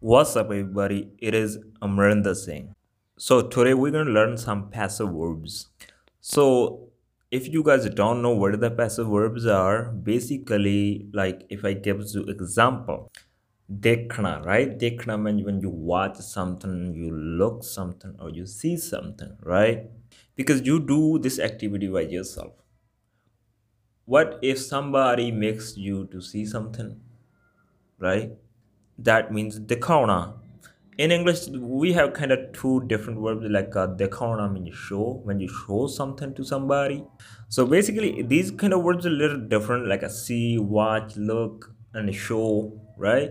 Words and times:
What's 0.00 0.36
up, 0.36 0.46
everybody? 0.46 1.10
It 1.18 1.34
is 1.34 1.58
Amrinder 1.82 2.36
Singh. 2.36 2.72
So, 3.16 3.42
today 3.42 3.74
we're 3.74 3.90
going 3.90 4.06
to 4.06 4.12
learn 4.12 4.38
some 4.38 4.70
passive 4.70 5.08
verbs. 5.08 5.70
So, 6.20 6.90
if 7.32 7.48
you 7.48 7.64
guys 7.64 7.84
don't 7.90 8.22
know 8.22 8.30
what 8.30 8.60
the 8.60 8.70
passive 8.70 9.08
verbs 9.08 9.44
are, 9.44 9.90
basically, 9.90 11.08
like 11.12 11.42
if 11.48 11.64
I 11.64 11.72
give 11.72 12.00
you 12.14 12.22
example, 12.26 13.10
dekhna, 13.68 14.46
right? 14.46 14.78
Dekhna 14.78 15.20
means 15.20 15.44
when 15.44 15.60
you 15.60 15.68
watch 15.68 16.18
something, 16.18 16.94
you 16.94 17.10
look 17.12 17.64
something, 17.64 18.14
or 18.20 18.30
you 18.30 18.46
see 18.46 18.76
something, 18.76 19.36
right? 19.42 19.90
Because 20.36 20.64
you 20.64 20.78
do 20.78 21.18
this 21.18 21.40
activity 21.40 21.88
by 21.88 22.02
yourself. 22.02 22.52
What 24.04 24.38
if 24.42 24.60
somebody 24.60 25.32
makes 25.32 25.76
you 25.76 26.06
to 26.12 26.20
see 26.20 26.46
something, 26.46 27.00
right? 27.98 28.30
That 28.98 29.32
means 29.32 29.58
dekhona. 29.60 30.34
In 30.98 31.12
English, 31.12 31.46
we 31.46 31.92
have 31.92 32.12
kind 32.12 32.32
of 32.32 32.52
two 32.52 32.82
different 32.88 33.20
verbs 33.20 33.46
like 33.48 33.76
uh, 33.76 33.86
dekhona 33.86 34.52
means 34.52 34.76
show 34.76 35.20
when 35.22 35.38
you 35.38 35.48
show 35.48 35.86
something 35.86 36.34
to 36.34 36.44
somebody. 36.44 37.04
So 37.48 37.64
basically, 37.64 38.22
these 38.22 38.50
kind 38.50 38.72
of 38.72 38.82
words 38.82 39.06
are 39.06 39.10
a 39.10 39.12
little 39.12 39.38
different, 39.38 39.86
like 39.86 40.02
a 40.02 40.10
see, 40.10 40.58
watch, 40.58 41.16
look, 41.16 41.72
and 41.94 42.12
show, 42.12 42.80
right? 42.96 43.30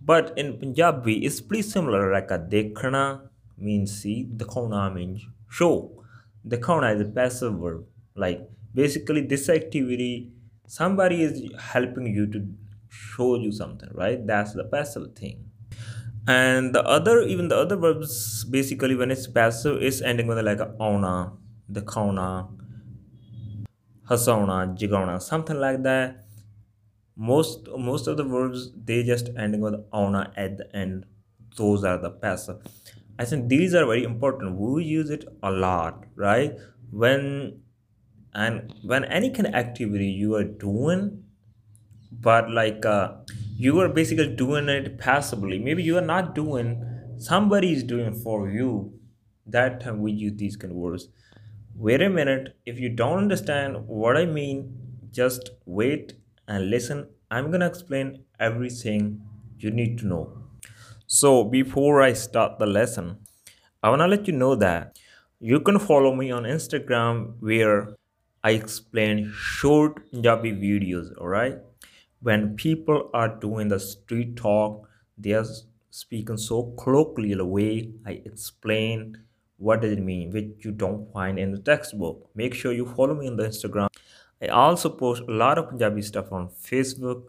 But 0.00 0.32
in 0.36 0.58
Punjabi, 0.58 1.24
it's 1.24 1.40
pretty 1.40 1.62
similar. 1.62 2.12
Like 2.12 2.30
a 2.30 2.38
dekhana 2.38 3.28
means 3.58 4.00
see, 4.00 4.28
dekhona 4.36 4.94
means 4.94 5.26
show. 5.48 6.04
Dekhona 6.46 6.94
is 6.94 7.00
a 7.00 7.04
passive 7.04 7.54
verb. 7.54 7.84
Like 8.14 8.48
basically, 8.74 9.22
this 9.22 9.48
activity, 9.48 10.32
somebody 10.68 11.22
is 11.22 11.42
helping 11.58 12.06
you 12.14 12.26
to 12.28 12.46
show 12.92 13.36
you 13.36 13.52
something 13.52 13.88
right? 13.94 14.26
That's 14.26 14.52
the 14.54 14.64
passive 14.64 15.14
thing. 15.16 15.50
And 16.28 16.74
the 16.74 16.82
other 16.84 17.22
even 17.22 17.48
the 17.48 17.56
other 17.56 17.76
verbs 17.76 18.44
basically 18.44 18.94
when 18.94 19.10
it's 19.10 19.26
passive 19.26 19.82
is 19.82 20.02
ending 20.02 20.26
with 20.28 20.38
like 20.44 20.60
a 20.60 20.74
ona 20.80 21.32
the 21.68 21.82
kauna 21.82 22.48
hasauna 24.08 24.56
jigauna 24.78 25.20
something 25.20 25.58
like 25.58 25.82
that. 25.82 26.24
Most 27.16 27.68
most 27.78 28.06
of 28.06 28.16
the 28.16 28.24
verbs 28.24 28.70
they 28.84 29.02
just 29.02 29.30
ending 29.36 29.60
with 29.60 29.74
ona 29.92 30.32
at 30.36 30.58
the 30.58 30.76
end. 30.76 31.06
Those 31.56 31.84
are 31.84 31.98
the 31.98 32.10
passive. 32.10 32.58
I 33.18 33.24
think 33.26 33.48
these 33.48 33.74
are 33.74 33.84
very 33.86 34.04
important. 34.04 34.58
We 34.58 34.84
use 34.84 35.10
it 35.10 35.24
a 35.42 35.50
lot 35.50 36.04
right? 36.16 36.52
When 36.90 37.60
and 38.34 38.72
when 38.82 39.04
any 39.04 39.30
kind 39.30 39.48
of 39.48 39.54
activity 39.54 40.06
you 40.08 40.34
are 40.36 40.44
doing 40.44 41.24
but 42.20 42.50
like 42.50 42.84
uh, 42.86 43.12
you 43.56 43.78
are 43.80 43.88
basically 43.88 44.34
doing 44.34 44.68
it 44.68 44.98
passively. 44.98 45.58
Maybe 45.58 45.82
you 45.82 45.96
are 45.98 46.08
not 46.14 46.34
doing 46.34 46.84
somebody 47.18 47.72
is 47.72 47.82
doing 47.84 48.14
for 48.14 48.48
you. 48.50 48.94
That 49.46 49.80
time 49.80 50.00
we 50.00 50.12
use 50.12 50.34
these 50.36 50.56
kind 50.56 50.72
of 50.72 50.76
words. 50.78 51.08
Wait 51.74 52.02
a 52.02 52.10
minute. 52.10 52.56
If 52.66 52.78
you 52.78 52.88
don't 52.90 53.18
understand 53.18 53.86
what 53.86 54.16
i 54.16 54.24
mean 54.26 54.78
just 55.10 55.50
wait 55.66 56.14
and 56.48 56.70
listen. 56.70 57.08
I'm 57.30 57.50
gonna 57.50 57.66
explain 57.66 58.24
everything 58.40 59.22
you 59.58 59.70
need 59.70 59.98
to 59.98 60.06
know. 60.06 60.38
So 61.06 61.44
before 61.44 62.02
i 62.02 62.12
start 62.14 62.58
the 62.58 62.66
lesson 62.66 63.18
i 63.82 63.90
want 63.90 64.00
to 64.00 64.06
let 64.06 64.26
you 64.28 64.34
know 64.34 64.54
that 64.56 64.98
you 65.40 65.60
can 65.60 65.78
follow 65.78 66.14
me 66.14 66.30
on 66.30 66.44
instagram 66.44 67.34
where 67.40 67.96
i 68.44 68.52
explain 68.52 69.20
short 69.34 70.00
punjabi 70.10 70.52
videos 70.64 71.10
all 71.20 71.28
right 71.28 71.58
when 72.22 72.56
people 72.56 73.10
are 73.12 73.28
doing 73.28 73.68
the 73.68 73.80
street 73.80 74.36
talk 74.36 74.88
they 75.18 75.32
are 75.32 75.46
speaking 75.90 76.36
so 76.36 76.62
colloquial 76.82 77.44
way 77.46 77.90
i 78.06 78.12
explain 78.24 79.16
what 79.62 79.80
does 79.80 79.92
it 79.92 80.02
mean 80.02 80.30
which 80.32 80.64
you 80.64 80.72
don't 80.72 81.10
find 81.12 81.38
in 81.38 81.52
the 81.52 81.58
textbook. 81.58 82.28
Make 82.34 82.52
sure 82.52 82.72
you 82.72 82.84
follow 82.84 83.14
me 83.14 83.28
on 83.28 83.36
the 83.36 83.44
instagram. 83.44 83.88
I 84.42 84.48
also 84.48 84.90
post 84.90 85.22
a 85.28 85.30
lot 85.30 85.56
of 85.56 85.68
punjabi 85.68 86.02
stuff 86.02 86.32
on 86.32 86.48
facebook 86.48 87.26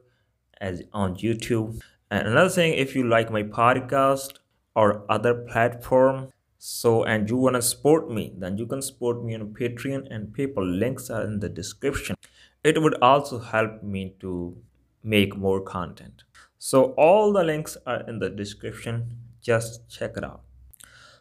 as 0.60 0.82
on 0.94 1.16
youtube. 1.18 1.80
And 2.10 2.28
another 2.28 2.50
thing 2.50 2.74
if 2.74 2.96
you 2.96 3.08
like 3.08 3.32
my 3.32 3.44
podcast 3.44 4.40
or 4.76 5.06
other 5.10 5.34
platform 5.52 6.30
so 6.58 7.04
and 7.04 7.30
you 7.30 7.38
want 7.38 7.56
to 7.56 7.62
support 7.62 8.10
me 8.10 8.34
then 8.38 8.58
you 8.58 8.66
can 8.66 8.82
support 8.82 9.24
me 9.24 9.36
on 9.36 9.48
patreon 9.60 10.08
and 10.10 10.36
paypal 10.36 10.68
links 10.80 11.10
are 11.12 11.24
in 11.24 11.40
the 11.40 11.50
description. 11.50 12.16
It 12.64 12.82
would 12.82 12.96
also 13.02 13.40
help 13.40 13.84
me 13.84 14.16
to 14.22 14.58
make 15.04 15.36
more 15.36 15.62
content. 15.62 16.24
So 16.58 16.94
all 16.94 17.34
the 17.34 17.44
links 17.44 17.78
are 17.86 18.02
in 18.08 18.20
the 18.20 18.30
description. 18.30 19.18
Just 19.42 19.90
check 19.90 20.14
it 20.16 20.24
out. 20.24 20.42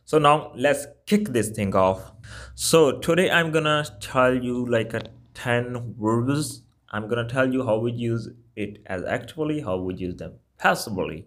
So 0.04 0.18
now 0.18 0.52
let's 0.54 0.86
kick 1.06 1.28
this 1.28 1.50
thing 1.50 1.74
off. 1.74 2.12
So 2.54 2.98
today 2.98 3.30
I'm 3.30 3.50
gonna 3.50 3.84
tell 4.00 4.34
you 4.34 4.66
like 4.66 4.94
a 4.94 5.02
10 5.34 5.94
verbs. 5.98 6.62
I'm 6.90 7.08
gonna 7.08 7.28
tell 7.28 7.52
you 7.52 7.64
how 7.64 7.78
we 7.78 7.92
use 7.92 8.28
it 8.56 8.82
as 8.86 9.02
actively, 9.04 9.60
how 9.60 9.78
we 9.78 9.94
use 9.94 10.16
them 10.16 10.34
passively. 10.58 11.26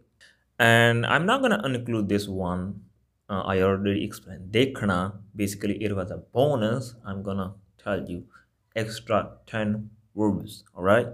And 0.60 1.06
I'm 1.06 1.26
not 1.26 1.42
gonna 1.42 1.62
include 1.66 2.08
this 2.08 2.28
one. 2.28 2.82
Uh, 3.30 3.42
I 3.42 3.62
already 3.62 4.04
explained. 4.04 4.52
Dekhna, 4.52 5.18
basically 5.36 5.84
it 5.84 5.96
was 5.96 6.12
a 6.12 6.18
bonus. 6.18 6.96
I'm 7.06 7.24
gonna 7.24 7.56
tell 7.78 8.08
you 8.10 8.26
extra 8.76 9.32
10 9.48 9.90
verbs, 10.16 10.64
all 10.76 10.84
right? 10.84 11.08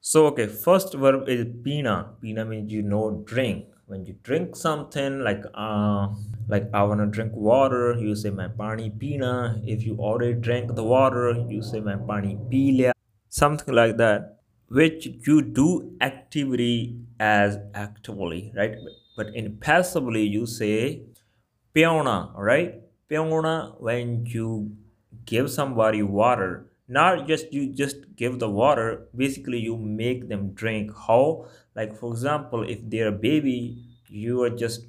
So, 0.00 0.26
okay, 0.28 0.46
first 0.46 0.94
verb 0.94 1.28
is 1.28 1.46
pina. 1.64 2.14
Pina 2.20 2.44
means 2.44 2.72
you 2.72 2.82
know 2.82 3.22
drink. 3.24 3.66
When 3.86 4.06
you 4.06 4.14
drink 4.22 4.54
something 4.56 5.20
like 5.20 5.42
uh 5.54 6.08
like 6.48 6.68
I 6.72 6.82
wanna 6.84 7.06
drink 7.06 7.32
water, 7.34 7.94
you 7.98 8.14
say 8.14 8.30
my 8.30 8.48
pani 8.48 8.90
pina. 8.90 9.60
If 9.64 9.84
you 9.84 9.96
already 9.98 10.34
drank 10.34 10.74
the 10.74 10.84
water, 10.84 11.32
you 11.48 11.62
say 11.62 11.80
my 11.80 11.96
pani 11.96 12.38
pila. 12.50 12.92
Something 13.28 13.74
like 13.74 13.96
that. 13.98 14.38
Which 14.68 15.06
you 15.26 15.42
do 15.42 15.96
activity 16.00 17.00
as 17.18 17.58
actively, 17.74 18.52
right? 18.56 18.76
But 19.16 19.34
in 19.34 19.56
passively 19.58 20.22
you 20.22 20.46
say 20.46 21.02
piona, 21.74 22.32
right? 22.36 22.82
Piona 23.08 23.74
when 23.78 24.26
you 24.26 24.76
give 25.26 25.50
somebody 25.50 26.02
water 26.02 26.69
not 26.96 27.26
just 27.28 27.52
you 27.52 27.72
just 27.72 27.98
give 28.16 28.38
the 28.38 28.48
water 28.50 29.06
basically 29.16 29.58
you 29.58 29.76
make 29.76 30.28
them 30.28 30.52
drink. 30.52 30.90
How? 31.06 31.46
Like 31.76 31.96
for 31.96 32.10
example 32.12 32.68
if 32.68 32.80
they're 32.82 33.08
a 33.08 33.20
baby 33.28 33.84
you 34.08 34.42
are 34.42 34.50
just 34.50 34.86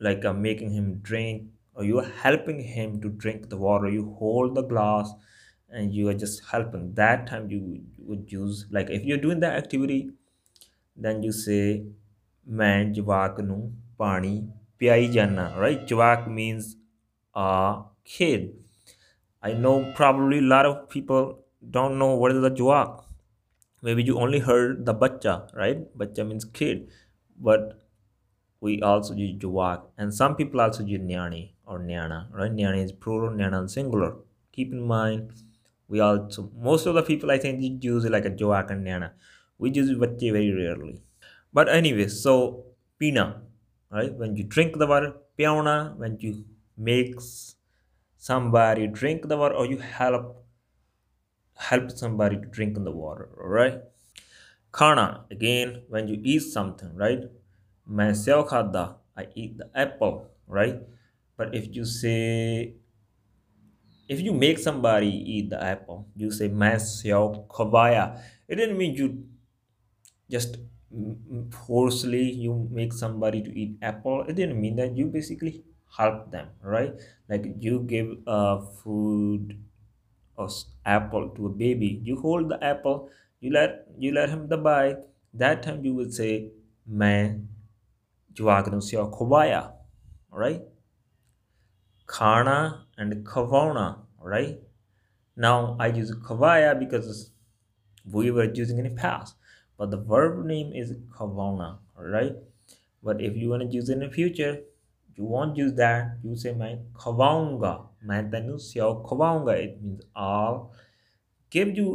like 0.00 0.24
uh, 0.24 0.32
making 0.32 0.72
him 0.72 0.98
drink 1.00 1.44
or 1.74 1.84
you 1.84 1.98
are 2.00 2.10
helping 2.22 2.60
him 2.60 3.00
to 3.00 3.08
drink 3.08 3.48
the 3.48 3.56
water. 3.56 3.88
You 3.88 4.14
hold 4.18 4.54
the 4.56 4.62
glass 4.62 5.12
and 5.70 5.94
you 5.94 6.08
are 6.08 6.14
just 6.14 6.42
helping. 6.50 6.94
That 6.94 7.26
time 7.28 7.48
you 7.50 7.82
would 7.98 8.32
use 8.32 8.66
like 8.70 8.90
if 8.90 9.04
you're 9.04 9.24
doing 9.26 9.40
that 9.40 9.54
activity 9.54 10.10
then 10.96 11.22
you 11.22 11.32
say 11.32 11.84
man 12.44 12.92
nu 12.92 13.72
pani 13.96 14.48
pyai 14.80 15.12
jana 15.12 15.54
right? 15.56 15.86
jawak 15.86 16.26
means 16.26 16.76
a 17.34 17.82
kid 18.04 18.54
I 19.42 19.52
know 19.52 19.92
probably 19.94 20.38
a 20.38 20.42
lot 20.42 20.66
of 20.66 20.88
people 20.88 21.44
don't 21.70 21.98
know 21.98 22.14
what 22.14 22.32
is 22.32 22.42
the 22.42 22.50
juak. 22.50 23.04
Maybe 23.82 24.02
you 24.02 24.18
only 24.18 24.40
heard 24.40 24.84
the 24.84 24.92
bacha, 24.92 25.48
right? 25.54 25.96
Bacha 25.96 26.24
means 26.24 26.44
kid, 26.44 26.88
but 27.40 27.80
we 28.60 28.82
also 28.82 29.14
use 29.14 29.38
juak, 29.38 29.82
and 29.96 30.12
some 30.12 30.34
people 30.34 30.60
also 30.60 30.82
use 30.84 31.00
nyani 31.00 31.52
or 31.66 31.78
nyana, 31.78 32.26
right? 32.32 32.50
Nyani 32.50 32.82
is 32.82 32.90
plural, 32.90 33.30
nyana 33.30 33.64
is 33.64 33.72
singular. 33.72 34.16
Keep 34.52 34.72
in 34.72 34.82
mind, 34.82 35.32
we 35.86 36.00
also 36.00 36.50
most 36.56 36.86
of 36.86 36.94
the 36.96 37.02
people 37.02 37.30
I 37.30 37.38
think 37.38 37.84
use 37.84 38.04
like 38.06 38.24
a 38.24 38.30
juak 38.30 38.70
and 38.70 38.84
nyana. 38.84 39.12
We 39.58 39.70
use 39.70 39.96
bache 39.96 40.32
very 40.32 40.52
rarely. 40.52 41.02
But 41.52 41.68
anyway, 41.68 42.08
so 42.08 42.64
pina, 42.98 43.42
right? 43.90 44.12
When 44.12 44.34
you 44.34 44.42
drink 44.42 44.78
the 44.78 44.86
water, 44.88 45.14
piona, 45.36 45.94
when 45.96 46.18
you 46.18 46.44
mix 46.76 47.54
somebody 48.18 48.86
drink 48.86 49.28
the 49.28 49.36
water 49.36 49.54
or 49.54 49.66
you 49.66 49.78
help 49.78 50.44
help 51.56 51.90
somebody 51.90 52.36
to 52.36 52.46
drink 52.46 52.74
the 52.74 52.90
water 52.90 53.28
all 53.40 53.48
right 53.48 53.80
khana 54.72 55.24
again 55.30 55.82
when 55.88 56.08
you 56.08 56.20
eat 56.22 56.40
something 56.40 56.94
right? 56.94 57.22
sew 58.14 58.44
khada 58.44 58.96
i 59.16 59.26
eat 59.34 59.56
the 59.56 59.70
apple 59.74 60.28
right? 60.46 60.80
But 61.36 61.54
if 61.54 61.74
you 61.74 61.84
say 61.84 62.74
if 64.08 64.20
you 64.20 64.32
make 64.32 64.58
somebody 64.58 65.06
eat 65.08 65.50
the 65.50 65.62
apple 65.62 66.08
you 66.16 66.30
say 66.30 66.48
main 66.48 66.80
sew 66.80 67.46
khavaya 67.48 68.20
it 68.48 68.56
didn't 68.56 68.76
mean 68.76 68.94
you 68.94 69.24
just 70.30 70.58
forcefully 71.66 72.32
you 72.32 72.68
make 72.72 72.92
somebody 72.92 73.42
to 73.42 73.50
eat 73.56 73.76
apple 73.82 74.24
it 74.28 74.34
didn't 74.34 74.60
mean 74.60 74.76
that. 74.76 74.96
You 74.96 75.06
basically 75.06 75.64
help 75.96 76.30
them 76.30 76.48
right? 76.62 76.94
Like 77.28 77.46
you 77.60 77.80
give 77.80 78.18
uh, 78.26 78.60
food 78.60 79.58
or 80.36 80.48
apple 80.86 81.30
to 81.30 81.46
a 81.46 81.50
baby 81.50 82.00
you 82.04 82.16
hold 82.20 82.48
the 82.48 82.62
apple 82.64 83.10
you 83.40 83.50
let 83.52 83.86
you 83.98 84.12
let 84.12 84.28
him 84.30 84.48
the 84.48 84.56
bite 84.56 84.98
that 85.34 85.62
time 85.62 85.84
you 85.84 85.94
will 85.94 86.10
say 86.10 86.50
main 86.86 87.48
jawagnu 88.34 88.82
se 88.82 88.96
khwaya 89.18 89.62
right? 90.30 90.62
Khana 92.06 92.86
and 92.96 93.24
khwauna 93.24 94.00
right? 94.20 94.60
Now 95.36 95.76
i 95.80 95.88
use 95.88 96.12
kavaya 96.14 96.78
because 96.78 97.30
we 98.04 98.30
were 98.30 98.44
using 98.52 98.78
in 98.78 98.84
the 98.84 98.90
past 98.90 99.36
but 99.76 99.90
the 99.90 99.98
verb 99.98 100.44
name 100.46 100.72
is 100.72 100.92
khwauna 101.16 101.78
right? 101.96 102.36
But 103.02 103.20
if 103.22 103.36
you 103.36 103.50
want 103.50 103.62
to 103.62 103.68
use 103.68 103.88
it 103.88 103.94
in 103.94 104.00
the 104.00 104.10
future 104.10 104.62
you 105.18 105.24
won't 105.24 105.56
use 105.64 105.74
that 105.82 106.16
you 106.24 106.36
say 106.42 106.52
"my 106.62 106.72
khwaunga 107.02 107.72
main 108.10 108.30
tenu 108.34 108.54
syao 108.68 108.90
it 109.66 109.74
means 109.82 110.02
i'll 110.26 110.58
give 111.50 111.70
you 111.80 111.88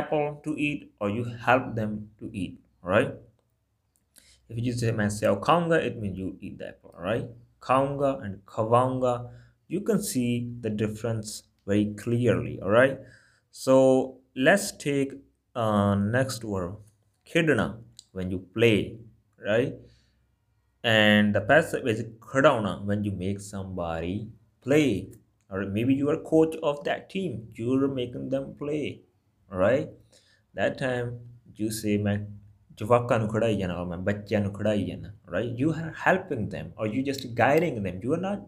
apple 0.00 0.28
to 0.44 0.50
eat 0.68 0.80
or 1.00 1.08
you 1.18 1.24
help 1.48 1.74
them 1.80 1.92
to 2.20 2.26
eat 2.42 2.54
right? 2.82 3.12
If 4.50 4.58
you 4.58 4.72
say 4.72 4.90
"my 4.92 5.06
syao 5.06 5.40
khaunga 5.40 5.76
it 5.88 5.98
means 6.00 6.18
you 6.18 6.36
eat 6.40 6.58
the 6.58 6.68
apple 6.68 6.94
right? 6.98 7.26
khaunga 7.60 8.10
and 8.24 8.44
khwaunga 8.46 9.30
you 9.68 9.80
can 9.82 10.02
see 10.02 10.30
the 10.60 10.68
difference 10.70 11.44
very 11.66 11.86
clearly 12.02 12.60
all 12.60 12.70
right 12.70 12.98
so 13.50 13.74
let's 14.34 14.72
take 14.72 15.12
uh, 15.54 15.94
next 15.94 16.44
word 16.44 16.76
khedna 17.30 17.66
when 18.12 18.30
you 18.30 18.40
play 18.58 18.98
right? 19.50 19.74
And 20.83 21.33
the 21.33 21.41
passive 21.41 21.87
is 21.87 22.03
khadauna, 22.19 22.85
when 22.85 23.03
you 23.03 23.11
make 23.11 23.39
somebody 23.39 24.29
play. 24.61 25.11
Or 25.49 25.65
maybe 25.65 25.93
you 25.93 26.09
are 26.09 26.17
coach 26.17 26.55
of 26.63 26.83
that 26.85 27.09
team, 27.09 27.49
you're 27.53 27.87
making 27.87 28.29
them 28.29 28.55
play, 28.55 29.01
right? 29.49 29.89
That 30.53 30.77
time 30.77 31.19
you 31.55 31.71
say, 31.71 31.97
ਜਵਾਕਾਂ 32.77 33.17
ਨੂੰ 33.19 33.27
ਖੜਾਈ 33.29 33.55
ਜਾਣਾ 33.57 33.75
ਔਰ 33.79 33.85
ਮੈਂ 33.87 33.97
ਬੱਚਿਆਂ 34.07 34.41
ਨੂੰ 34.41 34.51
ਖੜਾਈ 34.53 34.83
ਜਾਣਾ 34.85 35.11
right 35.31 35.59
you 35.59 35.71
are 35.73 35.91
helping 36.07 36.49
them 36.53 36.71
or 36.77 36.87
you 36.93 37.03
just 37.09 37.27
guiding 37.37 37.77
them 37.85 37.99
you 38.05 38.15
are 38.15 38.21
not 38.23 38.41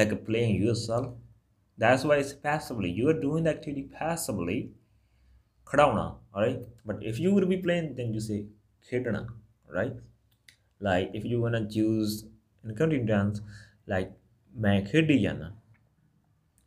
like 0.00 0.12
playing 0.28 0.54
yourself 0.64 1.08
that's 1.84 2.04
why 2.10 2.18
it's 2.24 2.32
passively 2.44 2.90
you 2.98 3.08
are 3.12 3.16
doing 3.24 3.48
the 3.48 3.52
activity 3.54 3.84
passively 4.02 4.58
khadauna 5.72 6.04
all 6.34 6.46
right 6.46 6.62
but 6.90 7.02
if 7.12 7.20
you 7.24 7.32
would 7.36 7.48
be 7.54 7.58
playing 7.66 7.90
then 7.98 8.14
you 8.18 8.22
say 8.28 8.38
khedna 8.90 9.22
right 9.78 9.98
like 10.79 11.11
if 11.13 11.25
you 11.25 11.41
wanna 11.41 11.67
choose 11.69 12.25
in 12.63 12.75
country 12.75 12.99
dance 12.99 13.41
like 13.87 14.11
Makedonian 14.59 15.53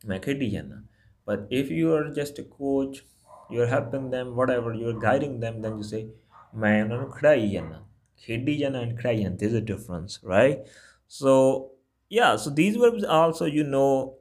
Makedonian 0.06 0.84
but 1.24 1.46
if 1.50 1.70
you 1.70 1.92
are 1.94 2.10
just 2.10 2.38
a 2.38 2.44
coach 2.44 3.04
you're 3.50 3.66
helping 3.66 4.10
them 4.10 4.34
whatever 4.36 4.72
you're 4.74 4.98
guiding 4.98 5.40
them 5.40 5.60
then 5.62 5.76
you 5.76 5.82
say 5.82 6.08
Mayanan 6.54 7.10
Krayana 7.10 7.80
Khedijana 8.22 8.82
and 8.82 8.98
Krayan 8.98 9.38
there's 9.38 9.54
a 9.54 9.60
difference 9.60 10.18
right? 10.22 10.60
So 11.08 11.72
yeah 12.08 12.36
so 12.36 12.50
these 12.50 12.76
verbs 12.76 13.04
also 13.04 13.46
you 13.46 13.64
know 13.64 14.16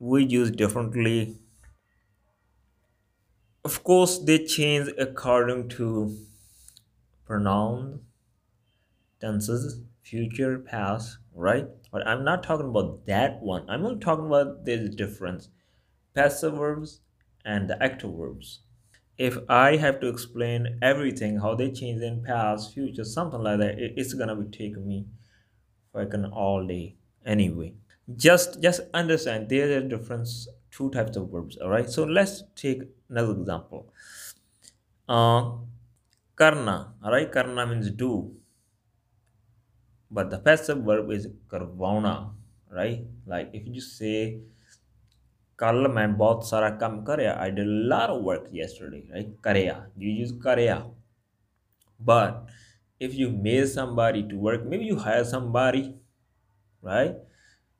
we 0.00 0.24
use 0.26 0.50
differently. 0.50 1.38
Of 3.64 3.82
course 3.84 4.18
they 4.18 4.44
change 4.44 4.90
according 4.98 5.70
to 5.70 6.14
pronoun 7.24 8.04
tenses 9.20 9.80
future 10.02 10.58
past 10.58 11.18
right 11.34 11.66
but 11.92 12.06
i'm 12.06 12.24
not 12.24 12.42
talking 12.42 12.68
about 12.68 13.04
that 13.06 13.40
one 13.42 13.68
i'm 13.68 13.84
only 13.84 14.00
talking 14.00 14.26
about 14.26 14.64
this 14.64 14.94
difference 14.94 15.48
passive 16.14 16.54
verbs 16.54 17.00
and 17.44 17.68
the 17.70 17.82
active 17.82 18.12
verbs 18.14 18.60
if 19.18 19.38
I 19.50 19.76
have 19.76 20.00
to 20.00 20.08
explain 20.08 20.78
everything, 20.82 21.38
how 21.38 21.54
they 21.54 21.70
change 21.70 22.02
in 22.02 22.22
past, 22.24 22.72
future, 22.72 23.04
something 23.04 23.40
like 23.42 23.58
that, 23.58 23.76
it's 23.78 24.14
gonna 24.14 24.34
be 24.34 24.46
taking 24.50 24.88
me 24.88 25.06
fucking 25.92 26.24
all 26.26 26.66
day 26.66 26.96
anyway. 27.24 27.74
Just 28.16 28.60
just 28.62 28.80
understand 28.94 29.48
there 29.48 29.78
are 29.78 29.80
different 29.82 30.28
two 30.70 30.90
types 30.90 31.16
of 31.16 31.30
verbs. 31.30 31.56
All 31.58 31.68
right. 31.70 31.88
So 31.88 32.04
let's 32.04 32.44
take 32.56 32.82
another 33.08 33.32
example. 33.32 33.92
Uh, 35.08 35.58
karna. 36.36 36.94
All 37.02 37.12
right. 37.12 37.30
Karna 37.30 37.66
means 37.66 37.90
do, 37.90 38.34
but 40.10 40.30
the 40.30 40.38
passive 40.38 40.78
verb 40.78 41.10
is 41.12 41.28
karvana, 41.48 42.30
right? 42.70 43.04
Like 43.26 43.50
if 43.52 43.66
you 43.66 43.80
say, 43.80 44.40
कल 45.58 45.86
मैं 45.94 46.16
बहुत 46.16 46.48
सारा 46.48 46.68
काम 46.80 47.02
करया 47.04 47.32
I 47.40 47.50
did 47.56 47.66
lot 47.92 48.10
of 48.10 48.22
work 48.24 48.48
yesterday 48.58 49.00
right? 49.14 49.32
Karya. 49.46 49.74
You 50.02 50.12
use 50.20 50.32
karya. 50.44 50.76
But 52.10 52.52
if 53.06 53.16
you 53.22 53.30
made 53.46 53.68
somebody 53.72 54.22
to 54.30 54.38
work 54.46 54.64
maybe 54.64 54.86
you 54.90 54.96
hire 55.06 55.24
somebody 55.32 55.82
right? 56.90 57.18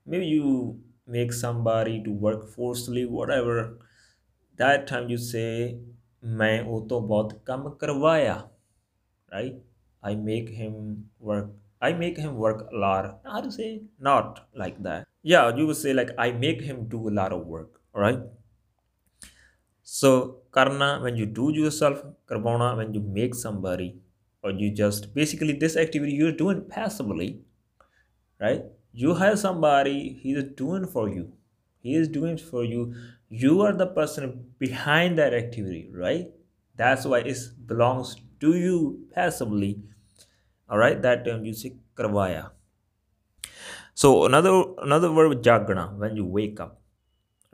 Maybe 0.07 0.27
you 0.27 0.51
make 1.17 1.33
somebody 1.39 1.97
to 2.09 2.19
work 2.27 2.45
forcefully 2.57 3.07
whatever. 3.07 3.57
That 4.59 4.87
time 4.93 5.09
you 5.15 5.19
say 5.31 5.81
मैं 6.41 6.63
वो 6.65 6.81
तो 6.89 7.01
बहुत 7.01 7.33
कम 7.47 7.69
करवाया 7.81 8.37
right? 9.33 9.55
I 10.03 10.15
make 10.29 10.51
him 10.61 10.77
work 11.19 11.51
I 11.81 11.93
make 11.93 12.17
him 12.17 12.37
work 12.37 12.69
a 12.73 12.77
lot. 12.77 13.21
How 13.25 13.41
to 13.41 13.51
say 13.51 13.83
not 13.99 14.47
like 14.55 14.83
that. 14.83 15.07
Yeah 15.23 15.55
you 15.55 15.67
would 15.67 15.77
say 15.77 15.93
like 15.93 16.11
i 16.19 16.31
make 16.33 16.63
him 16.63 16.85
do 16.89 17.09
a 17.09 17.15
lot 17.17 17.33
of 17.33 17.47
work 17.47 17.81
all 17.95 18.01
right 18.01 18.21
so 19.83 20.39
karna 20.51 20.89
when 21.03 21.17
you 21.17 21.27
do 21.27 21.51
yourself 21.53 22.03
karbona 22.31 22.69
when 22.79 22.95
you 22.95 23.03
make 23.19 23.35
somebody 23.35 23.89
or 24.43 24.51
you 24.51 24.71
just 24.71 25.13
basically 25.15 25.53
this 25.53 25.77
activity 25.77 26.13
you're 26.13 26.39
doing 26.45 26.63
passively 26.77 27.29
right? 28.41 28.65
You 28.93 29.15
hire 29.15 29.37
somebody 29.37 30.19
he 30.21 30.33
is 30.33 30.45
doing 30.57 30.87
for 30.87 31.09
you. 31.09 31.33
He 31.81 31.95
is 31.95 32.09
doing 32.09 32.37
for 32.37 32.65
you. 32.65 32.95
You 33.29 33.61
are 33.63 33.73
the 33.73 33.87
person 33.87 34.47
behind 34.59 35.19
that 35.19 35.35
activity 35.35 35.91
right? 35.95 36.29
That's 36.77 37.05
why 37.05 37.19
it 37.21 37.39
belongs 37.67 38.17
to 38.41 38.55
you 38.57 39.07
passively 39.15 39.83
all 40.70 40.78
right 40.78 41.02
that 41.02 41.26
term 41.26 41.46
you 41.46 41.54
say 41.54 41.74
karvaya 41.96 42.44
so 43.96 44.26
another 44.26 44.52
another 44.86 45.10
word 45.10 45.42
jagana 45.42 45.98
when 45.98 46.18
you 46.18 46.26
wake 46.26 46.60
up, 46.60 46.82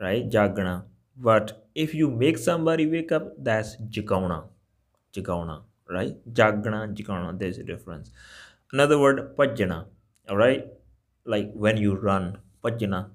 right? 0.00 0.28
Jagana. 0.28 0.82
But 1.16 1.68
if 1.76 1.94
you 1.94 2.10
make 2.10 2.36
somebody 2.36 2.86
wake 2.86 3.12
up, 3.12 3.28
that's 3.38 3.76
jagauna. 3.76 4.46
Jagauna, 5.14 5.62
right? 5.88 6.16
Jagana, 6.32 6.92
jagauna. 6.96 7.38
There's 7.38 7.58
a 7.58 7.62
difference. 7.62 8.10
Another 8.72 8.98
word 8.98 9.36
pajana. 9.36 9.84
All 10.28 10.36
right, 10.36 10.66
like 11.24 11.52
when 11.54 11.76
you 11.76 11.94
run, 11.94 12.38
pajana. 12.64 13.10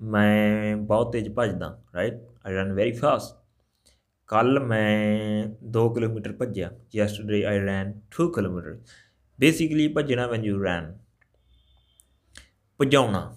मैं 0.00 0.86
बहुत 0.86 1.12
तेज 1.12 1.28
भजदा 1.34 1.66
right 1.94 2.18
I 2.46 2.54
run 2.54 2.70
very 2.72 2.92
fast 2.98 3.34
ਕੱਲ 4.33 4.59
ਮੈਂ 4.59 5.45
2 5.77 5.93
kilometre 5.93 6.31
ਭੱਜਿਆ 6.31 6.71
yesterday 6.95 7.45
I 7.45 7.59
run 7.59 7.93
2 8.21 8.27
kilometre 8.35 8.77
basically 9.39 9.87
ਭੱਜਣਾ 9.87 10.27
when 10.27 10.45
you 10.45 10.63
run 10.63 10.97
ਭਜਾਉਣਾ 12.81 13.35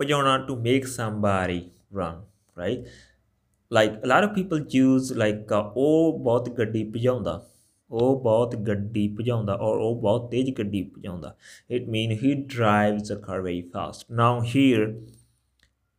ਭਜਾਉਣਾ 0.00 0.38
to 0.38 0.56
make 0.56 0.86
somebody 0.86 1.70
run 1.96 2.24
right 2.58 2.86
like 3.72 3.92
a 3.92 4.06
lot 4.06 4.24
of 4.24 4.34
people 4.34 4.64
use 4.74 5.12
like 5.12 5.52
ਉਹ 5.52 6.18
ਬਹੁਤ 6.24 6.48
ਗੱਡੀ 6.48 6.84
ਭਜਾਉਂਦਾ 6.84 7.48
ਉਹ 7.90 8.22
ਬਹੁਤ 8.22 8.56
ਗੱਡੀ 8.56 9.08
ਭਜਾਉਂਦਾ 9.08 9.54
ਔਰ 9.54 9.76
ਉਹ 9.76 10.00
ਬਹੁਤ 10.02 10.30
ਤੇਜ਼ 10.30 10.50
ਗੱਡੀ 10.58 10.82
ਭਜਾਉਂਦਾ 10.82 11.36
it 11.70 11.88
mean 11.88 12.10
he 12.10 12.34
drives 12.34 13.12
a 13.12 13.14
car 13.14 13.40
very 13.40 13.62
fast 13.62 14.12
now 14.12 14.40
here 14.56 14.94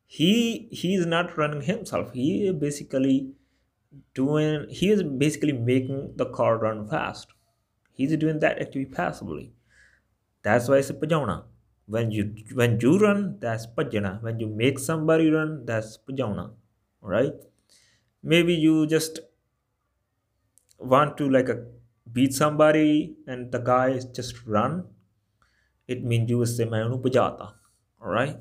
he 0.08 0.70
he 0.72 0.96
is 0.96 1.06
not 1.06 1.38
running 1.38 1.62
himself 1.62 2.14
he 2.14 2.52
basically 2.52 3.34
doing 4.14 4.68
he 4.70 4.90
is 4.90 5.04
basically 5.04 5.54
making 5.54 6.14
the 6.16 6.26
car 6.26 6.58
run 6.58 6.88
fast. 6.88 7.28
He's 7.94 8.16
doing 8.18 8.40
that 8.40 8.60
actually 8.62 8.86
passively. 8.86 9.54
That's 10.44 10.68
why 10.70 10.78
it's 10.78 10.90
a 10.90 10.94
pajona 10.94 11.44
when 11.88 12.12
you 12.12 12.24
when 12.54 12.80
you 12.82 12.98
run 13.00 13.40
that's 13.40 13.66
pajana 13.66 14.22
when 14.22 14.40
you 14.40 14.48
make 14.48 14.78
somebody 14.78 15.30
run 15.30 15.66
that's 15.66 15.98
pajana 16.08 16.52
right 17.02 17.34
maybe 18.24 18.54
you 18.54 18.86
just 18.88 19.20
want 20.80 21.18
to 21.18 21.30
like 21.30 21.50
a 21.50 21.58
beat 22.12 22.34
somebody 22.34 23.16
and 23.28 23.52
the 23.52 23.60
guy 23.60 24.00
just 24.14 24.46
run 24.46 24.86
it 25.88 26.04
means 26.04 26.30
you 26.30 26.46
say 26.46 26.66
main 26.74 26.84
onu 26.88 27.00
pajata 27.06 27.48
all 28.02 28.12
right 28.20 28.38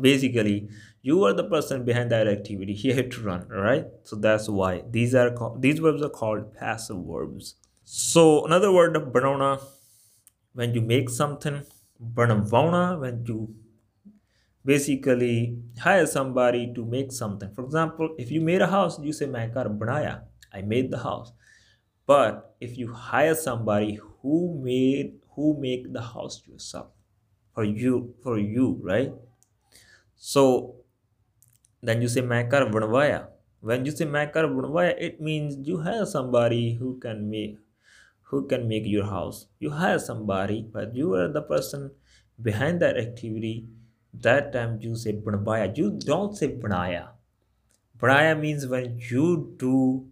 basically 0.00 0.68
you 1.02 1.22
are 1.24 1.32
the 1.32 1.44
person 1.44 1.84
behind 1.84 2.10
that 2.10 2.26
activity 2.26 2.74
he 2.74 2.92
had 2.92 3.10
to 3.10 3.20
run 3.22 3.46
right 3.48 3.86
so 4.04 4.16
that's 4.16 4.48
why 4.48 4.82
these 4.90 5.14
are 5.14 5.30
called 5.30 5.60
these 5.62 5.78
verbs 5.78 6.02
are 6.02 6.08
called 6.08 6.54
passive 6.54 6.96
verbs 7.06 7.54
so 7.84 8.44
another 8.44 8.72
word 8.72 8.96
of 8.96 9.12
banana 9.12 9.58
when 10.52 10.74
you 10.74 10.80
make 10.80 11.08
something 11.10 11.62
Banavana 12.02 13.00
when 13.00 13.24
you 13.26 13.54
basically 14.64 15.58
hire 15.78 16.06
somebody 16.06 16.72
to 16.74 16.84
make 16.84 17.12
something. 17.12 17.52
For 17.54 17.64
example, 17.64 18.14
if 18.18 18.30
you 18.30 18.40
made 18.40 18.62
a 18.62 18.66
house, 18.66 18.98
you 18.98 19.12
say 19.12 19.26
Main 19.26 19.52
banaya. 19.52 20.22
I 20.52 20.62
made 20.62 20.90
the 20.90 20.98
house. 20.98 21.32
but 22.06 22.54
if 22.60 22.76
you 22.78 22.92
hire 22.92 23.34
somebody 23.34 23.98
who 24.20 24.60
made 24.62 25.12
who 25.34 25.56
make 25.58 25.92
the 25.92 26.02
house 26.02 26.42
yourself 26.46 26.88
for 27.54 27.64
you 27.64 28.14
for 28.22 28.38
you 28.38 28.66
right 28.82 29.12
so 30.16 30.76
then 31.82 32.02
you 32.02 32.08
say 32.08 32.20
Makar 32.20 32.66
Bunvaya. 32.70 33.28
When 33.60 33.84
you 33.84 33.92
say 33.92 34.04
Makar 34.04 34.44
Bunvaya, 34.44 34.94
it 34.98 35.20
means 35.20 35.56
you 35.66 35.78
have 35.80 36.08
somebody 36.08 36.74
who 36.74 36.98
can 36.98 37.30
make 37.30 37.58
who 38.28 38.46
can 38.48 38.66
make 38.68 38.86
your 38.86 39.04
house. 39.06 39.46
You 39.60 39.70
hire 39.70 39.98
somebody, 39.98 40.66
but 40.72 40.94
you 40.94 41.14
are 41.14 41.28
the 41.28 41.42
person 41.42 41.92
behind 42.42 42.80
that 42.80 42.96
activity. 42.96 43.68
That 44.12 44.52
time 44.52 44.78
you 44.80 44.96
say 44.96 45.12
Bunvaya. 45.12 45.76
You 45.76 45.98
don't 45.98 46.36
say 46.36 46.48
Bunaya. 46.48 47.10
Bunaya 47.98 48.38
means 48.38 48.66
when 48.66 48.98
you 48.98 49.54
do 49.58 50.08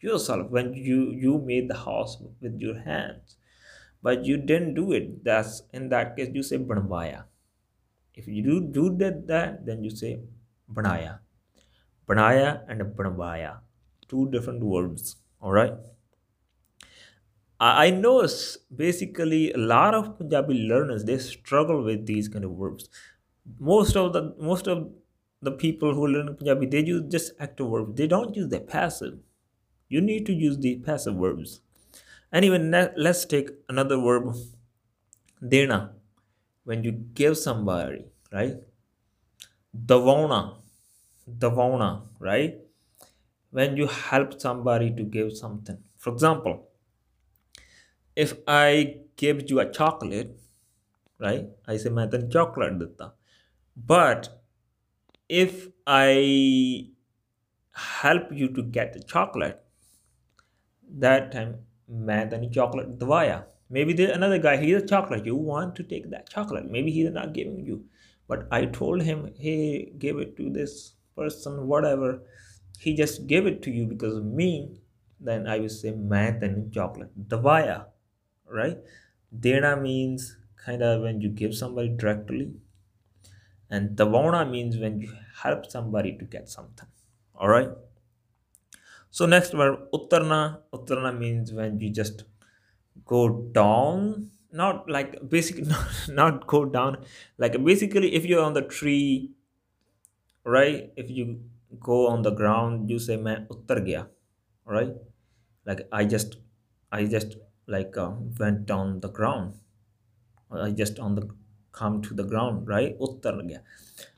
yourself, 0.00 0.50
when 0.50 0.74
you 0.74 1.10
you 1.12 1.38
made 1.38 1.68
the 1.68 1.78
house 1.78 2.18
with 2.40 2.60
your 2.60 2.78
hands 2.80 3.36
but 4.04 4.26
you 4.26 4.36
didn't 4.36 4.74
do 4.74 4.92
it. 4.92 5.24
That's 5.24 5.62
in 5.72 5.88
that 5.88 6.14
case 6.16 6.28
you 6.34 6.42
say 6.42 6.58
Banvaya 6.58 7.24
if 8.14 8.26
you 8.28 8.42
do 8.42 8.60
do 8.60 8.96
that, 8.98 9.26
that 9.26 9.66
then 9.66 9.82
you 9.84 9.90
say 9.90 10.20
banaya 10.68 11.18
banaya 12.06 12.62
and 12.68 12.82
banwaya 12.96 13.58
two 14.08 14.28
different 14.30 14.62
words 14.62 15.16
all 15.40 15.52
right 15.52 15.74
I 17.60 17.90
know 17.90 18.26
basically 18.74 19.52
a 19.52 19.56
lot 19.56 19.94
of 19.94 20.18
Punjabi 20.18 20.54
learners 20.54 21.04
they 21.04 21.18
struggle 21.18 21.82
with 21.82 22.04
these 22.04 22.28
kind 22.28 22.44
of 22.44 22.56
verbs. 22.58 22.88
Most 23.58 23.96
of 23.96 24.12
the 24.12 24.34
most 24.38 24.66
of 24.66 24.90
the 25.40 25.52
people 25.52 25.94
who 25.94 26.06
learn 26.06 26.34
Punjabi 26.34 26.66
they 26.66 26.84
use 26.84 27.04
just 27.10 27.32
active 27.38 27.70
verbs. 27.70 27.94
They 27.94 28.06
don't 28.06 28.36
use 28.36 28.48
the 28.48 28.60
passive. 28.60 29.18
You 29.88 30.00
need 30.00 30.26
to 30.26 30.32
use 30.32 30.58
the 30.58 30.76
passive 30.80 31.14
verbs. 31.14 31.60
Anyway, 32.32 32.58
let's 32.96 33.24
take 33.24 33.50
another 33.68 33.96
verb. 33.96 34.34
Dena 35.46 35.92
When 36.63 36.83
you 36.83 36.91
give 36.91 37.37
somebody, 37.37 38.05
right? 38.31 38.55
Davona. 39.75 40.57
Davona, 41.27 42.01
right? 42.19 42.55
When 43.51 43.77
you 43.77 43.87
help 43.87 44.39
somebody 44.39 44.95
to 44.95 45.03
give 45.03 45.35
something. 45.37 45.77
For 45.97 46.13
example, 46.13 46.67
if 48.15 48.33
I 48.47 48.97
give 49.15 49.49
you 49.49 49.59
a 49.59 49.71
chocolate, 49.71 50.39
right? 51.19 51.47
I 51.67 51.77
say 51.77 51.89
मैं 51.89 52.09
तेन 52.09 52.29
chocolate 52.31 52.77
देता. 52.79 53.11
But 53.75 54.29
if 55.29 55.69
I 55.87 56.89
help 57.71 58.31
you 58.31 58.49
to 58.49 58.63
get 58.63 58.93
the 58.93 59.03
chocolate, 59.03 59.63
that 60.99 61.31
time 61.31 61.55
मैं 61.89 62.29
तेन 62.29 62.53
chocolate 62.53 62.97
दवाया. 62.99 63.43
Maybe 63.74 63.92
there's 63.92 64.16
another 64.16 64.38
guy, 64.38 64.56
he's 64.56 64.76
a 64.80 64.86
chocolate. 64.86 65.26
You 65.26 65.34
want 65.34 65.74
to 65.76 65.82
take 65.82 66.08
that 66.10 66.28
chocolate. 66.30 66.70
Maybe 66.70 66.92
he's 66.92 67.10
not 67.10 67.32
giving 67.32 67.66
you. 67.66 67.86
But 68.28 68.46
I 68.52 68.66
told 68.66 69.02
him, 69.02 69.32
hey, 69.36 69.90
give 69.98 70.18
it 70.18 70.36
to 70.36 70.48
this 70.48 70.92
person, 71.16 71.66
whatever. 71.66 72.22
He 72.78 72.94
just 72.94 73.26
gave 73.26 73.46
it 73.46 73.62
to 73.62 73.72
you 73.72 73.86
because 73.86 74.16
of 74.16 74.24
me. 74.24 74.76
Then 75.18 75.48
I 75.48 75.58
will 75.58 75.68
say 75.68 75.90
math 75.90 76.44
and 76.44 76.72
chocolate. 76.72 77.10
Davaya, 77.28 77.86
right? 78.48 78.78
Dena 79.36 79.76
means 79.76 80.36
kind 80.64 80.80
of 80.84 81.02
when 81.02 81.20
you 81.20 81.28
give 81.28 81.56
somebody 81.56 81.88
directly. 81.88 82.52
And 83.70 83.96
Davona 83.98 84.48
means 84.48 84.78
when 84.78 85.00
you 85.00 85.12
help 85.42 85.66
somebody 85.66 86.16
to 86.18 86.24
get 86.24 86.48
something. 86.48 86.86
All 87.34 87.48
right. 87.48 87.70
So 89.10 89.26
next 89.26 89.52
verb, 89.52 89.90
Uttarna. 89.92 90.60
Uttarna 90.72 91.18
means 91.18 91.52
when 91.52 91.80
you 91.80 91.90
just 91.90 92.22
go 93.04 93.28
down 93.52 94.30
not 94.52 94.88
like 94.88 95.28
basically 95.28 95.64
not, 95.74 96.08
not 96.08 96.46
go 96.46 96.64
down. 96.64 97.04
Like 97.38 97.62
basically 97.62 98.14
if 98.14 98.24
you're 98.24 98.44
on 98.44 98.54
the 98.54 98.62
tree 98.62 99.32
right 100.44 100.92
if 100.96 101.10
you 101.10 101.40
go 101.80 102.06
on 102.06 102.22
the 102.22 102.30
ground 102.30 102.90
you 102.90 102.98
say 102.98 103.16
main 103.16 103.46
uttar 103.54 103.84
gaya 103.84 104.06
right? 104.64 104.94
Like 105.66 105.88
i 105.92 106.04
just 106.04 106.36
i 106.92 107.04
just 107.04 107.36
like 107.66 107.96
uh, 107.96 108.12
went 108.38 108.66
down 108.66 109.00
the 109.00 109.08
ground. 109.08 109.54
I 110.50 110.70
just 110.70 111.00
on 111.00 111.16
the 111.16 111.28
come 111.72 112.00
to 112.02 112.14
the 112.14 112.22
ground 112.22 112.68
right? 112.68 112.96
uttar 113.00 113.36
gaya 113.48 113.60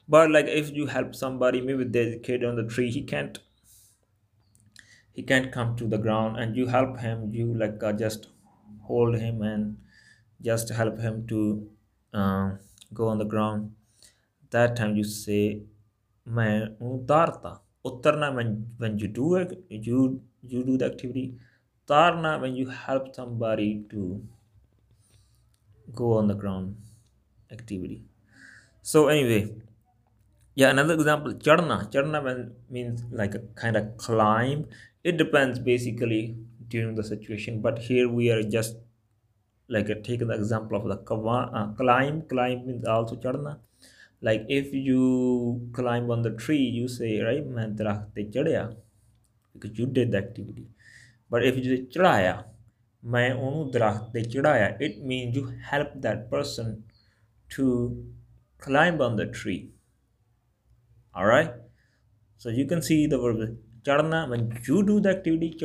but 0.09 0.30
like 0.30 0.47
if 0.47 0.71
you 0.78 0.87
help 0.87 1.14
somebody 1.14 1.61
maybe 1.61 1.85
there's 1.85 2.14
a 2.14 2.18
kid 2.18 2.45
on 2.45 2.56
the 2.56 2.64
tree 2.64 2.90
he 2.90 3.02
can't 3.02 3.38
he 5.12 5.23
can't 5.23 5.50
come 5.50 5.75
to 5.76 5.87
the 5.87 5.99
ground 5.99 6.38
and 6.38 6.56
you 6.56 6.66
help 6.66 6.99
him 6.99 7.33
you 7.33 7.54
like 7.54 7.83
uh, 7.83 7.92
just 7.92 8.28
hold 8.86 9.18
him 9.18 9.42
and 9.42 9.78
just 10.42 10.70
help 10.70 11.00
him 11.00 11.25
to 11.28 11.68
uh, 12.13 12.51
go 12.94 13.08
on 13.08 13.18
the 13.18 13.25
ground 13.25 13.72
that 14.50 14.75
time 14.75 14.96
you 14.96 15.04
say 15.04 15.44
मैं 16.38 16.78
उतारता 16.88 17.51
उतरना 17.86 18.28
when 18.36 18.50
when 18.82 18.98
you 19.04 19.08
do 19.08 19.36
it 19.36 19.54
you 19.70 20.01
you 20.54 20.63
do 20.63 20.78
the 20.78 20.86
activity 20.86 21.24
Tarna 21.92 22.40
when 22.40 22.56
you 22.56 22.70
help 22.70 23.13
somebody 23.16 23.84
to 23.90 24.24
go 25.94 26.13
on 26.18 26.28
the 26.28 26.36
ground 26.36 26.78
activity. 27.51 28.04
So 28.82 29.08
anyway, 29.08 29.54
yeah, 30.56 30.70
another 30.70 30.94
example, 30.94 31.34
charna. 31.34 31.92
Charna 31.92 32.24
when, 32.24 32.54
means 32.70 33.04
like 33.12 33.36
a 33.36 33.40
kind 33.56 33.75
of 33.75 33.98
climb. 33.98 34.68
It 35.04 35.18
depends 35.18 35.60
basically 35.60 36.38
during 36.69 36.95
the 36.95 37.05
situation 37.05 37.61
but 37.61 37.79
here 37.79 38.09
we 38.09 38.31
are 38.31 38.43
just 38.43 38.77
like 39.69 39.91
uh, 39.91 39.95
taking 40.03 40.29
the 40.29 40.35
example 40.35 40.77
of 40.77 40.85
the 40.85 40.99
uh, 41.15 41.73
climb 41.75 42.23
climb 42.23 42.67
means 42.67 42.87
also 42.87 43.17
charna 43.17 43.59
like 44.21 44.45
if 44.49 44.73
you 44.73 45.71
climb 45.73 46.11
on 46.11 46.23
the 46.23 46.31
tree 46.31 46.67
you 46.79 46.89
say 46.89 47.21
right 47.21 47.47
main 47.47 47.77
darakht 47.77 48.77
because 49.59 49.79
you 49.79 49.87
did 49.87 50.13
the 50.13 50.19
activity. 50.19 50.69
But 51.31 51.45
if 51.45 51.57
you 51.57 51.65
say 51.65 51.83
chadaya 51.95 52.45
main 53.03 53.33
onu 53.33 53.73
darakht 53.73 54.13
te 54.13 54.85
it 54.85 55.05
means 55.05 55.37
you 55.37 55.53
help 55.71 55.91
that 56.07 56.31
person 56.31 56.85
to 57.51 58.05
climb 58.59 59.01
on 59.01 59.17
the 59.17 59.27
tree. 59.27 59.71
All 61.15 61.27
right? 61.27 61.53
So 62.37 62.51
you 62.51 62.67
can 62.67 62.83
see 62.83 63.07
the 63.07 63.19
verb 63.19 63.59
charna 63.83 64.29
when 64.29 64.59
you 64.67 64.83
do 64.83 65.01
the 65.01 65.11
activity 65.11 65.57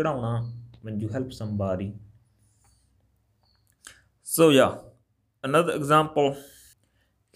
when 0.81 1.00
you 1.00 1.09
help 1.09 1.33
somebody. 1.33 1.93
So 4.23 4.50
yeah. 4.50 4.77
Another 5.43 5.73
example. 5.73 6.38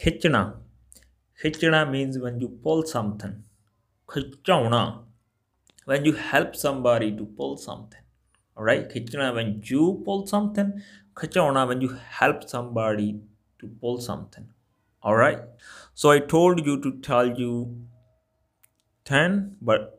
Khichna 0.01 0.57
khichna 1.41 1.89
means 1.89 2.19
when 2.19 2.39
you 2.39 2.49
pull 2.49 2.83
something. 2.83 3.43
Khichauna 4.07 5.03
when 5.85 6.05
you 6.05 6.13
help 6.13 6.55
somebody 6.55 7.15
to 7.15 7.25
pull 7.25 7.57
something. 7.57 8.01
All 8.57 8.63
right 8.63 8.89
khichna 8.89 9.33
when 9.33 9.61
you 9.63 10.01
pull 10.05 10.27
something. 10.27 10.81
Khichauna 11.15 11.67
when 11.67 11.81
you 11.81 11.89
help 11.89 12.47
somebody 12.49 13.21
to 13.59 13.67
pull 13.67 14.01
something. 14.01 14.47
All 15.01 15.15
right 15.15 15.39
so 15.93 16.11
i 16.11 16.19
told 16.19 16.65
you 16.65 16.79
to 16.81 16.91
tell 17.07 17.37
you 17.39 17.51
10 19.05 19.57
but 19.61 19.94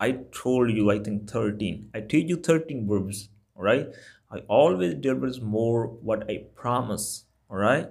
i 0.00 0.12
told 0.32 0.70
you 0.70 0.90
i 0.90 0.98
think 0.98 1.30
13 1.30 1.90
i 1.94 2.00
teach 2.00 2.28
you 2.28 2.36
13 2.36 2.86
verbs 2.88 3.28
all 3.56 3.62
right? 3.62 3.86
I 4.30 4.38
always 4.48 4.94
deliver 4.94 5.30
more 5.40 5.86
what 5.86 6.28
i 6.28 6.44
promise 6.54 7.24
all 7.48 7.58
right? 7.58 7.88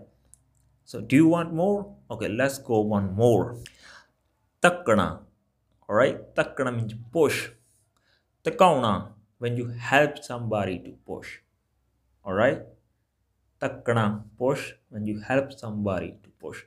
So 0.84 1.00
do 1.00 1.16
you 1.16 1.28
want 1.28 1.54
more? 1.54 1.96
Okay 2.12 2.28
let's 2.28 2.58
go 2.58 2.82
one 2.82 3.16
more. 3.16 3.58
Takana 4.62 5.20
all 5.88 5.96
right? 5.96 6.36
Takana 6.36 6.76
means 6.76 6.94
push. 7.12 7.50
Takauna 8.44 9.14
when 9.38 9.56
you 9.56 9.70
help 9.70 10.24
somebody 10.24 10.80
to 10.80 10.92
push 11.06 11.40
all 12.26 12.34
right? 12.34 12.62
Takana 13.62 14.24
push 14.38 14.74
when 14.90 15.08
you 15.08 15.22
help 15.22 15.54
somebody 15.54 16.16
to 16.24 16.30
push. 16.42 16.64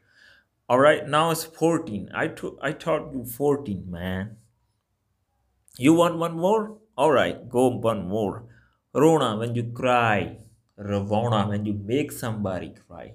All 0.68 0.78
right 0.78 1.06
now 1.06 1.30
it's 1.30 1.44
14 1.44 2.10
i 2.14 2.24
i 2.60 2.72
taught 2.72 3.12
you 3.12 3.24
14 3.24 3.84
man 3.88 4.36
you 5.78 5.92
want 5.95 6.18
one 6.18 6.37
more? 6.37 6.78
All 6.97 7.11
right 7.12 7.49
go 7.49 7.68
one 7.68 8.09
more. 8.09 8.45
Rona 8.95 9.37
when 9.37 9.54
you 9.54 9.64
cry. 9.64 10.38
Ravona 10.78 11.49
when 11.49 11.64
you 11.64 11.73
make 11.73 12.12
somebody 12.12 12.75
cry. 12.87 13.14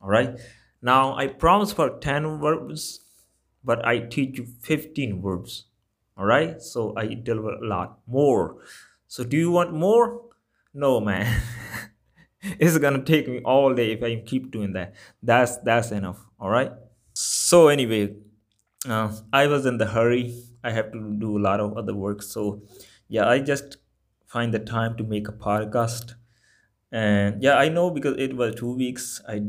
All 0.00 0.08
right? 0.08 0.38
Now 0.82 1.16
i 1.16 1.26
promise 1.26 1.72
for 1.72 1.98
10 1.98 2.40
verbs 2.40 3.00
but 3.64 3.84
i 3.86 3.98
teach 3.98 4.38
you 4.38 4.46
15 4.62 5.22
verbs. 5.22 5.66
All 6.16 6.24
right? 6.24 6.60
So 6.62 6.94
i 6.96 7.06
deliver 7.14 7.54
a 7.54 7.66
lot 7.66 7.98
more. 8.06 8.56
So 9.08 9.24
do 9.24 9.36
you 9.36 9.50
want 9.50 9.72
more? 9.72 10.22
No 10.72 11.00
man. 11.00 11.40
It's 12.58 12.76
gonna 12.76 13.02
take 13.02 13.26
me 13.26 13.40
all 13.42 13.74
day 13.74 13.92
if 13.92 14.02
i 14.02 14.16
keep 14.16 14.50
doing 14.50 14.74
that. 14.74 14.94
That's 15.22 15.56
that's 15.58 15.90
enough. 15.90 16.18
All 16.38 16.50
right? 16.50 16.72
So 17.14 17.68
anyway 17.68 18.14
uh, 18.88 19.12
i 19.32 19.46
was 19.46 19.66
in 19.66 19.78
the 19.78 19.86
hurry. 19.86 20.34
I 20.62 20.70
have 20.70 20.92
to 20.92 21.00
do 21.22 21.36
a 21.38 21.42
lot 21.46 21.60
of 21.60 21.76
other 21.76 21.94
work. 21.94 22.22
So 22.22 22.62
yeah 23.08 23.28
i 23.28 23.38
just 23.38 23.76
find 24.26 24.52
the 24.54 24.58
time 24.58 24.96
to 24.96 25.04
make 25.04 25.28
a 25.28 25.32
podcast. 25.32 26.14
And 26.92 27.42
yeah 27.42 27.56
i 27.58 27.68
know 27.68 27.90
because 27.90 28.16
it 28.18 28.36
was 28.36 28.54
two 28.54 28.74
weeks. 28.74 29.20
I 29.28 29.42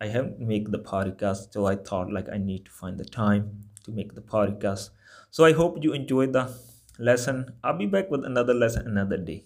i 0.00 0.06
haven't 0.06 0.40
make 0.40 0.70
the 0.70 0.78
podcast. 0.78 1.52
So 1.52 1.66
i 1.66 1.76
thought 1.76 2.12
like 2.12 2.28
i 2.28 2.38
need 2.38 2.66
to 2.66 2.70
find 2.72 2.98
the 2.98 3.04
time 3.04 3.50
to 3.84 3.92
make 3.92 4.14
the 4.14 4.22
podcast. 4.22 4.90
So 5.30 5.44
i 5.44 5.52
hope 5.52 5.78
you 5.82 5.92
enjoyed 5.92 6.32
the 6.32 6.46
lesson. 6.98 7.54
I'll 7.64 7.78
be 7.78 7.86
back 7.86 8.10
with 8.10 8.24
another 8.24 8.54
lesson 8.54 8.86
another 8.86 9.18
day 9.18 9.44